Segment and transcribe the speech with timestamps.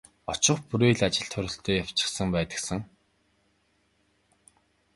[0.31, 2.81] Очих бүрий л ажил төрөлтэй явчихсан байдаг сан.